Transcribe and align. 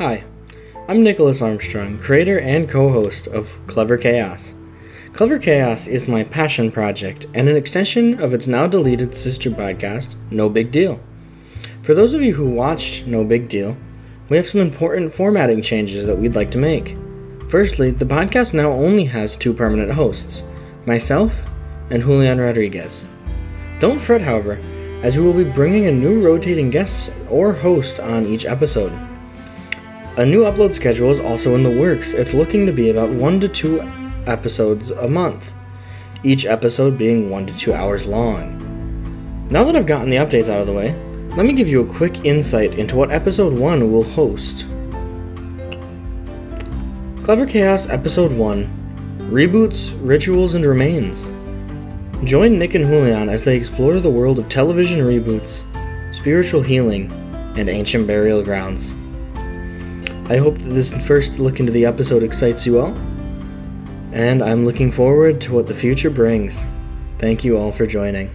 Hi, 0.00 0.24
I'm 0.88 1.02
Nicholas 1.02 1.42
Armstrong, 1.42 1.98
creator 1.98 2.40
and 2.40 2.66
co 2.66 2.90
host 2.90 3.26
of 3.26 3.58
Clever 3.66 3.98
Chaos. 3.98 4.54
Clever 5.12 5.38
Chaos 5.38 5.86
is 5.86 6.08
my 6.08 6.24
passion 6.24 6.72
project 6.72 7.26
and 7.34 7.50
an 7.50 7.56
extension 7.56 8.18
of 8.18 8.32
its 8.32 8.46
now 8.46 8.66
deleted 8.66 9.14
sister 9.14 9.50
podcast, 9.50 10.14
No 10.30 10.48
Big 10.48 10.72
Deal. 10.72 11.00
For 11.82 11.92
those 11.92 12.14
of 12.14 12.22
you 12.22 12.32
who 12.32 12.48
watched 12.48 13.06
No 13.06 13.26
Big 13.26 13.50
Deal, 13.50 13.76
we 14.30 14.38
have 14.38 14.46
some 14.46 14.62
important 14.62 15.12
formatting 15.12 15.60
changes 15.60 16.06
that 16.06 16.16
we'd 16.16 16.34
like 16.34 16.50
to 16.52 16.56
make. 16.56 16.96
Firstly, 17.46 17.90
the 17.90 18.06
podcast 18.06 18.54
now 18.54 18.72
only 18.72 19.04
has 19.04 19.36
two 19.36 19.52
permanent 19.52 19.90
hosts 19.90 20.44
myself 20.86 21.46
and 21.90 22.02
Julian 22.02 22.40
Rodriguez. 22.40 23.04
Don't 23.80 24.00
fret, 24.00 24.22
however, 24.22 24.52
as 25.02 25.18
we 25.18 25.24
will 25.26 25.34
be 25.34 25.44
bringing 25.44 25.88
a 25.88 25.92
new 25.92 26.24
rotating 26.24 26.70
guest 26.70 27.12
or 27.28 27.52
host 27.52 28.00
on 28.00 28.24
each 28.24 28.46
episode. 28.46 28.94
A 30.16 30.26
new 30.26 30.42
upload 30.42 30.74
schedule 30.74 31.10
is 31.10 31.20
also 31.20 31.54
in 31.54 31.62
the 31.62 31.70
works. 31.70 32.14
It's 32.14 32.34
looking 32.34 32.66
to 32.66 32.72
be 32.72 32.90
about 32.90 33.10
one 33.10 33.38
to 33.40 33.48
two 33.48 33.80
episodes 34.26 34.90
a 34.90 35.08
month, 35.08 35.54
each 36.24 36.44
episode 36.44 36.98
being 36.98 37.30
one 37.30 37.46
to 37.46 37.56
two 37.56 37.72
hours 37.72 38.06
long. 38.06 39.48
Now 39.50 39.62
that 39.62 39.76
I've 39.76 39.86
gotten 39.86 40.10
the 40.10 40.16
updates 40.16 40.48
out 40.48 40.60
of 40.60 40.66
the 40.66 40.72
way, 40.72 40.94
let 41.36 41.46
me 41.46 41.52
give 41.52 41.68
you 41.68 41.82
a 41.82 41.94
quick 41.94 42.24
insight 42.24 42.74
into 42.76 42.96
what 42.96 43.12
episode 43.12 43.56
1 43.56 43.92
will 43.92 44.02
host. 44.02 44.66
Clever 47.22 47.46
Chaos 47.46 47.88
Episode 47.88 48.32
1 48.32 49.28
Reboots, 49.30 49.96
Rituals, 50.02 50.54
and 50.54 50.66
Remains. 50.66 51.30
Join 52.24 52.58
Nick 52.58 52.74
and 52.74 52.84
Julian 52.84 53.28
as 53.28 53.44
they 53.44 53.56
explore 53.56 54.00
the 54.00 54.10
world 54.10 54.40
of 54.40 54.48
television 54.48 54.98
reboots, 54.98 55.62
spiritual 56.12 56.62
healing, 56.62 57.12
and 57.56 57.68
ancient 57.68 58.08
burial 58.08 58.42
grounds. 58.42 58.96
I 60.30 60.36
hope 60.36 60.58
that 60.58 60.70
this 60.70 60.92
first 61.08 61.40
look 61.40 61.58
into 61.58 61.72
the 61.72 61.84
episode 61.84 62.22
excites 62.22 62.64
you 62.64 62.78
all, 62.78 62.94
and 64.12 64.44
I'm 64.44 64.64
looking 64.64 64.92
forward 64.92 65.40
to 65.40 65.52
what 65.52 65.66
the 65.66 65.74
future 65.74 66.08
brings. 66.08 66.64
Thank 67.18 67.42
you 67.42 67.58
all 67.58 67.72
for 67.72 67.84
joining. 67.84 68.30